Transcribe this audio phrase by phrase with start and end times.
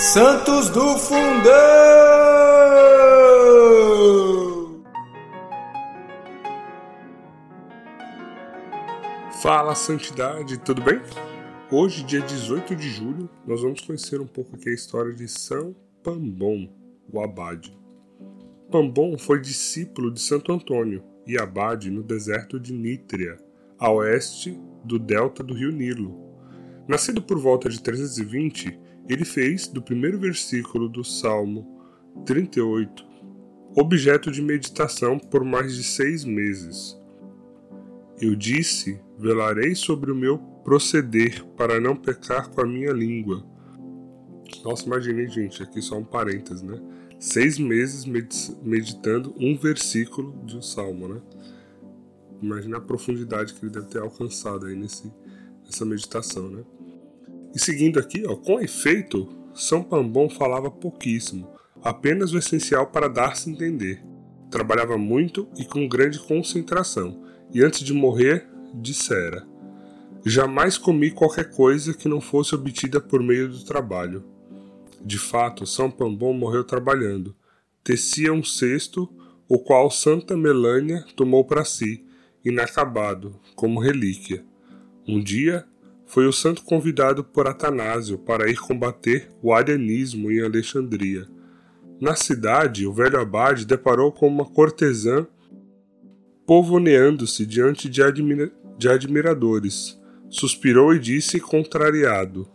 [0.00, 1.52] Santos do Fundão!
[9.42, 11.02] Fala Santidade, tudo bem?
[11.70, 15.76] Hoje, dia 18 de julho, nós vamos conhecer um pouco aqui a história de São
[16.02, 16.66] Pambon,
[17.12, 17.78] o abade.
[18.72, 23.36] Pambon foi discípulo de Santo Antônio e abade no deserto de Nítria,
[23.78, 26.18] a oeste do delta do rio Nilo.
[26.88, 28.80] Nascido por volta de 320,
[29.12, 31.80] ele fez do primeiro versículo do Salmo
[32.24, 33.10] 38
[33.74, 36.98] objeto de meditação por mais de seis meses.
[38.20, 43.44] Eu disse: velarei sobre o meu proceder para não pecar com a minha língua.
[44.64, 46.78] Nossa, imaginei, gente, aqui só um parênteses, né?
[47.18, 48.04] Seis meses
[48.62, 51.20] meditando um versículo de um salmo, né?
[52.42, 55.10] Imagina a profundidade que ele deve ter alcançado aí nesse,
[55.64, 56.64] nessa meditação, né?
[57.54, 61.48] E seguindo aqui, ó, com efeito, São Pambon falava pouquíssimo,
[61.82, 64.02] apenas o essencial para dar-se entender.
[64.50, 69.46] Trabalhava muito e com grande concentração, e antes de morrer, dissera:
[70.24, 74.24] Jamais comi qualquer coisa que não fosse obtida por meio do trabalho.
[75.00, 77.34] De fato, São Pambon morreu trabalhando.
[77.82, 79.08] Tecia um cesto,
[79.48, 82.04] o qual Santa Melânia tomou para si,
[82.44, 84.44] inacabado, como relíquia.
[85.08, 85.66] Um dia,
[86.10, 91.24] foi o santo convidado por Atanásio para ir combater o arianismo em Alexandria.
[92.00, 95.24] Na cidade, o velho abade deparou com uma cortesã
[96.44, 100.00] povoneando-se diante de, admira de admiradores.
[100.28, 102.48] Suspirou e disse, contrariado: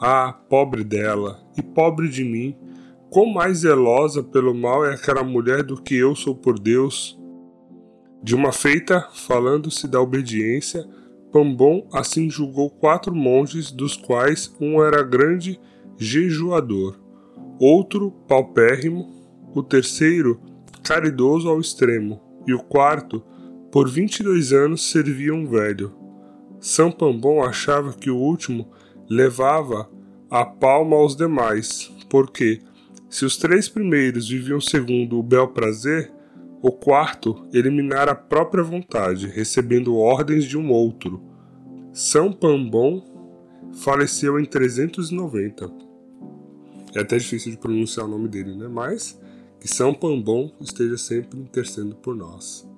[0.00, 2.56] Ah, pobre dela, e pobre de mim,
[3.10, 7.18] quão mais zelosa pelo mal é aquela mulher do que eu sou por Deus.
[8.22, 10.86] De uma feita, falando-se da obediência,
[11.32, 15.60] Pambon assim julgou quatro monges, dos quais um era grande
[15.98, 16.98] jejuador,
[17.58, 19.12] outro paupérrimo,
[19.54, 20.40] o terceiro
[20.82, 23.22] caridoso ao extremo, e o quarto,
[23.72, 25.92] por vinte e dois anos, servia um velho.
[26.60, 28.70] São Pambon achava que o último
[29.08, 29.90] levava
[30.30, 32.60] a palma aos demais, porque,
[33.08, 36.12] se os três primeiros viviam segundo o bel prazer,
[36.66, 41.22] o quarto eliminara a própria vontade, recebendo ordens de um outro.
[41.92, 43.04] São Pambon
[43.72, 45.70] faleceu em 390.
[46.92, 48.66] É até difícil de pronunciar o nome dele, né?
[48.66, 49.16] Mas
[49.60, 52.68] que São Pambon esteja sempre intercedendo por nós.